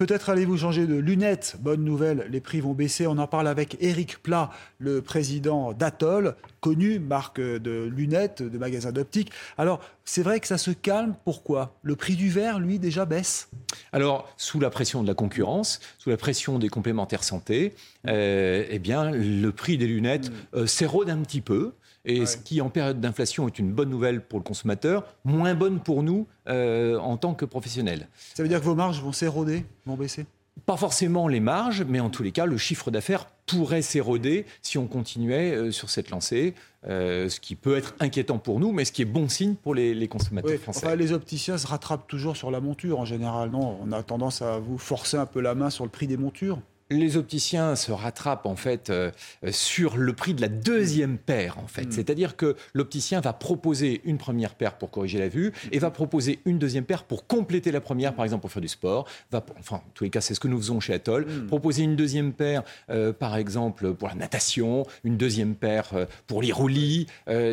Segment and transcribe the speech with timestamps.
[0.00, 1.56] Peut-être allez-vous changer de lunettes.
[1.60, 3.06] Bonne nouvelle, les prix vont baisser.
[3.06, 8.92] On en parle avec Eric Plat, le président d'Atoll, connu marque de lunettes, de magasins
[8.92, 9.30] d'optique.
[9.58, 11.16] Alors, c'est vrai que ça se calme.
[11.26, 11.76] Pourquoi?
[11.82, 13.50] Le prix du verre, lui, déjà baisse?
[13.92, 17.74] Alors, sous la pression de la concurrence, sous la pression des complémentaires santé,
[18.08, 21.74] euh, eh bien, le prix des lunettes euh, s'érode un petit peu.
[22.04, 25.80] Et ce qui, en période d'inflation, est une bonne nouvelle pour le consommateur, moins bonne
[25.80, 28.08] pour nous euh, en tant que professionnels.
[28.34, 30.24] Ça veut dire que vos marges vont s'éroder, vont baisser?
[30.66, 34.78] Pas forcément les marges, mais en tous les cas, le chiffre d'affaires pourrait s'éroder si
[34.78, 36.54] on continuait euh, sur cette lancée,
[36.86, 39.74] euh, ce qui peut être inquiétant pour nous, mais ce qui est bon signe pour
[39.74, 40.86] les, les consommateurs Oui, français.
[40.86, 43.78] enfin, les opticiens se rattrapent toujours sur la monture en général, non?
[43.82, 46.58] On a tendance à vous forcer un peu la main sur le prix des montures.
[46.90, 49.10] Les opticiens se rattrapent en fait euh,
[49.44, 51.68] euh, sur le prix de la deuxième paire en Mm.
[51.68, 51.92] fait.
[51.92, 56.40] C'est-à-dire que l'opticien va proposer une première paire pour corriger la vue et va proposer
[56.44, 59.06] une deuxième paire pour compléter la première, par exemple pour faire du sport.
[59.30, 61.26] Va, enfin, en tous les cas, c'est ce que nous faisons chez Atoll.
[61.26, 61.46] Mm.
[61.46, 66.42] Proposer une deuxième paire, euh, par exemple pour la natation, une deuxième paire euh, pour
[66.42, 67.06] les roulis.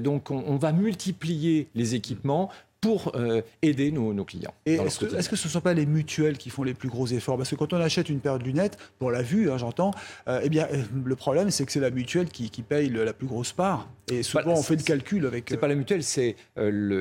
[0.00, 2.50] Donc, on, on va multiplier les équipements
[2.84, 4.52] pour euh, aider nos, nos clients.
[4.66, 4.98] Et est-ce
[5.30, 7.38] que, ce ne sont pas les mutuelles qui font les plus gros efforts?
[7.38, 9.92] Parce que quand on achète une paire de lunettes, pour la vue, hein, j'entends,
[10.28, 13.14] euh, eh bien, euh, le problème, c'est que c'est la mutuelle qui, qui paye la
[13.14, 13.88] plus grosse part.
[14.10, 15.46] Et souvent, Bah, on fait le calcul avec.
[15.48, 16.36] C'est euh, pas la mutuelle, c'est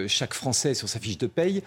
[0.07, 1.63] chaque Français sur sa fiche de paye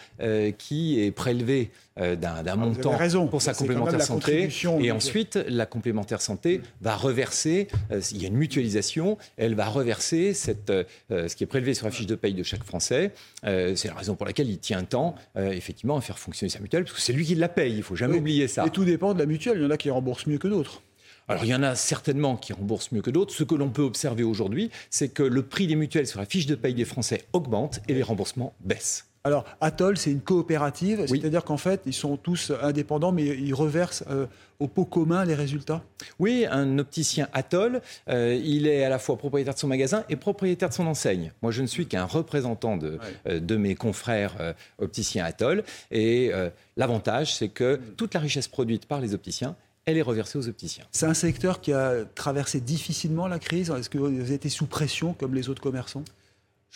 [0.57, 3.27] qui est prélevé d'un Ah, montant raison.
[3.27, 4.49] pour sa complémentaire santé.
[4.81, 7.69] Et ensuite, la complémentaire santé va reverser,
[8.13, 10.73] il y a une mutualisation, elle va reverser cette,
[11.11, 13.13] ce qui est prélevé sur la fiche de paye de chaque Français.
[13.43, 16.85] C'est la raison pour laquelle il tient tant, euh, effectivement, à faire fonctionner sa mutuelle,
[16.85, 18.21] parce que c'est lui qui la paye, il faut jamais Oui.
[18.21, 18.65] oublier ça.
[18.67, 19.59] Et tout dépend de la mutuelle.
[19.59, 20.83] Il y en a qui remboursent mieux que d'autres.
[21.29, 23.35] Alors, il y en a certainement qui remboursent mieux que d'autres.
[23.35, 26.47] Ce que l'on peut observer aujourd'hui, c'est que le prix des mutuelles sur la fiche
[26.47, 29.07] de paye des Français augmente et les remboursements baissent.
[29.27, 31.19] Alors, Atoll, c'est une coopérative, Oui.
[31.19, 34.27] c'est-à-dire qu'en fait, ils sont tous indépendants, mais ils reversent euh,
[34.61, 35.83] au pot commun les résultats.
[36.21, 40.15] Oui, un opticien Atoll, euh, il est à la fois propriétaire de son magasin et
[40.15, 41.33] propriétaire de son enseigne.
[41.43, 45.65] Moi, je ne suis qu'un représentant de, euh, de mes confrères opticiens Atoll.
[45.91, 46.31] Et
[46.77, 50.85] l'avantage, c'est que toute la richesse produite par les opticiens, elle est reversée aux opticiens.
[50.93, 53.71] C'est un secteur qui a traversé difficilement la crise.
[53.71, 56.05] Est-ce que vous avez été sous pression comme les autres commerçants?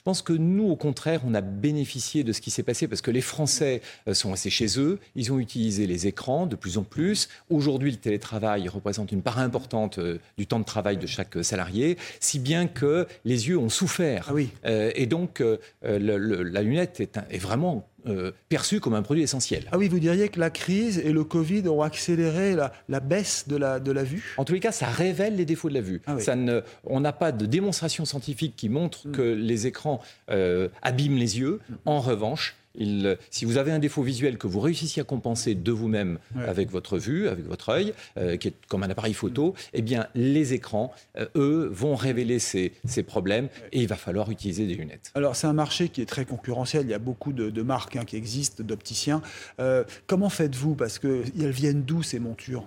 [0.00, 3.03] Je pense que nous, au contraire, on a bénéficié de ce qui s'est passé parce
[3.03, 6.78] que les Français euh, sont restés chez eux, ils ont utilisé les écrans de plus
[6.78, 7.28] en plus.
[7.50, 11.43] Aujourd'hui, le télétravail représente une part importante euh, du temps de travail de chaque euh,
[11.43, 14.25] salarié, si bien que les yeux ont souffert.
[14.31, 14.49] Ah oui.
[14.65, 18.94] Euh, et donc, euh, le- le- la lunette est, un- est vraiment euh, perçue comme
[18.94, 19.65] un produit essentiel.
[19.72, 23.47] Ah oui, vous diriez que la crise et le Covid ont accéléré la, la baisse
[23.49, 24.34] de la, de la vue?
[24.37, 26.00] En tous les cas, ça révèle les défauts de la vue.
[26.06, 26.22] Ah oui.
[26.22, 30.00] Ça ne, on n'a pas de démonstration scientifique qui montre que les écrans
[30.31, 31.60] euh, abîment les yeux.
[31.84, 35.71] En revanche, il- si vous avez un défaut visuel que vous réussissiez à compenser de
[35.71, 36.45] vous-même Ouais.
[36.45, 40.07] avec votre vue, avec votre œil, euh, qui est comme un appareil photo, eh bien,
[40.17, 44.75] les écrans, euh, eux, vont révéler ces, ces problèmes et il va falloir utiliser des
[44.75, 45.13] lunettes.
[45.15, 46.85] Alors, c'est un marché qui est très concurrentiel.
[46.85, 49.23] Il y a beaucoup de, de marques hein, qui existent, d'opticiens.
[49.61, 50.75] Euh, comment faites-vous?
[50.75, 52.67] Parce qu'elles viennent d'où ces montures?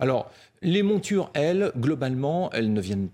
[0.00, 0.30] Alors,
[0.62, 3.08] les montures, elles, globalement, elles ne viennent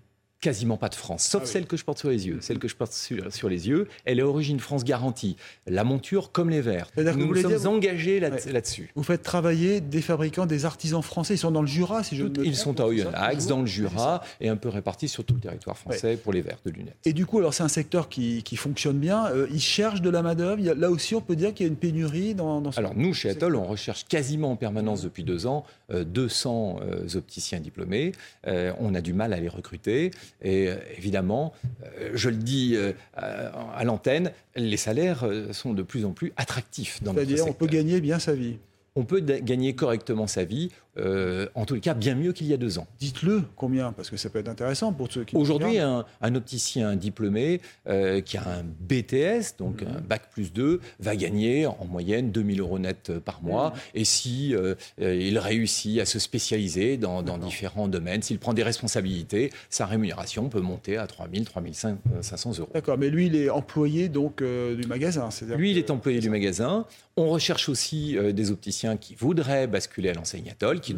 [0.45, 1.51] quasiment pas de France, sauf Ah oui.
[1.53, 2.39] celle que je porte sur les yeux.
[2.43, 5.37] Celle que je porte sur, sur les yeux, elle est origine France garantie.
[5.67, 6.89] La monture comme les verres.
[6.99, 8.53] Nous vous nous sommes dire- engagés là- Ouais.
[8.53, 8.91] là-dessus.
[8.95, 11.35] Vous faites travailler des fabricants, des artisans français.
[11.35, 13.67] Ils sont dans le Jura, si je ne me Ils sont à Oyonnax, dans le.
[13.67, 16.97] Jura, et un peu répartis sur tout le territoire français pour les verres de lunettes.
[17.07, 19.27] Et du coup, alors c'est un secteur qui, qui fonctionne bien.
[19.29, 20.21] Euh, ils cherchent de la
[20.59, 22.79] y a- Là aussi, on peut dire qu'il y a une pénurie dans, dans ce
[22.79, 23.31] Alors nous, chez.
[23.31, 28.13] Atoll, on recherche quasiment en permanence depuis deux ans euh, 200 euh, opticiens diplômés.
[28.47, 30.11] Euh, on a du mal à les recruter.
[30.43, 31.53] Et euh, évidemment,
[31.85, 37.03] euh, je le dis euh, à, l'antenne, les salaires sont de plus en plus attractifs
[37.03, 37.85] dans notre C'est-à-dire, on peut secteur.
[37.85, 38.59] gagner bien sa vie.
[38.95, 42.57] on peut gagner correctement sa vie, euh, en tout cas bien mieux qu'il y a
[42.57, 42.87] deux ans.
[43.01, 45.37] Dites-le combien, parce que ça peut être intéressant pour ceux qui.
[45.37, 46.05] Aujourd'hui, un,
[46.35, 51.85] opticien diplômé euh, qui a un BTS, donc un bac plus 2, va gagner en
[51.89, 53.73] moyenne 2000 euros net par mois.
[53.95, 59.53] Et si euh, il réussit à se spécialiser dans, différents domaines, s'il prend des responsabilités,
[59.71, 62.71] sa rémunération peut monter à 3000, 3500 euros.
[62.73, 65.29] D'accord, mais lui, il est employé donc du magasin.
[65.57, 66.87] Lui, il est employé du magasin.
[67.17, 70.95] On recherche aussi des opticiens qui voudraient basculer à l'enseigne Atoll qui,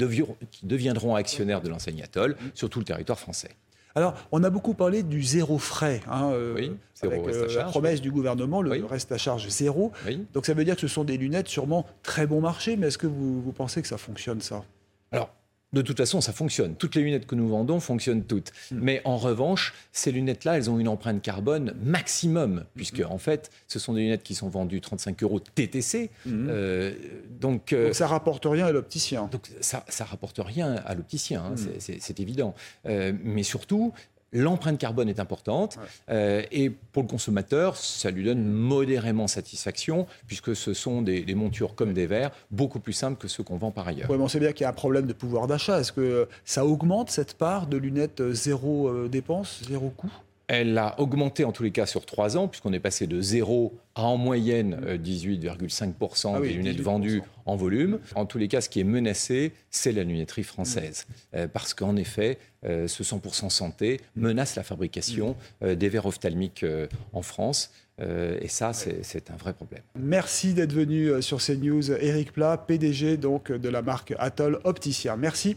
[0.63, 3.51] deviendront actionnaires de l'enseigne Atoll sur tout le territoire français.
[3.95, 8.11] Alors, on a beaucoup parlé du zéro frais, hein, euh, avec euh, la promesse du
[8.11, 9.91] gouvernement, le reste à charge zéro.
[10.35, 12.99] Donc ça veut dire que ce sont des lunettes sûrement très bon marché, mais est-ce
[12.99, 14.65] que vous, vous pensez que ça fonctionne ça?
[15.13, 15.31] Alors,
[15.77, 16.75] de toute façon, ça fonctionne.
[16.75, 18.53] Toutes les lunettes que nous vendons fonctionnent toutes.
[18.71, 18.79] Hmm.
[18.81, 23.11] Mais en revanche, ces lunettes-là, elles ont une empreinte carbone maximum, puisque hmm.
[23.13, 26.11] en fait, ce sont des lunettes qui sont vendues 35 euros TTC.
[26.25, 26.47] Hmm.
[26.49, 26.95] Euh,
[27.41, 29.29] donc, euh, donc, ça rapporte rien à l'opticien.
[29.31, 32.55] Donc ça, ça rapporte rien à l'opticien, hein, c'est évident.
[32.87, 33.93] Euh, mais surtout,
[34.33, 35.79] L'empreinte carbone est importante
[36.11, 41.75] euh, et pour le consommateur, ça lui donne modérément satisfaction puisque ce sont des, montures
[41.75, 44.11] comme des verres beaucoup plus simples que ceux qu'on vend par ailleurs.
[44.11, 45.81] Oui, on sait bien qu'il y a un problème de pouvoir d'achat.
[45.81, 50.13] Est-ce que ça augmente cette part de lunettes euh, zéro euh, dépense, zéro coût?
[50.49, 53.77] Elle a augmenté en tous les cas sur trois ans, puisqu'on est passé de 0
[53.95, 57.99] à en moyenne 18,5% ah des lunettes vendues en volume.
[58.15, 61.07] En tous les cas, ce qui est menacé, c'est la lunetterie française.
[61.33, 61.47] Mm.
[61.53, 66.65] parce qu'en effet, ce 100% santé menace la fabrication des verres ophtalmiques
[67.13, 67.73] en France.
[68.01, 69.83] et ça, c'est un vrai problème.
[69.99, 71.91] Merci d'être venu sur CNews.
[71.91, 75.17] Eric Plat, PDG donc, de la marque Atoll Opticien.
[75.17, 75.57] Merci.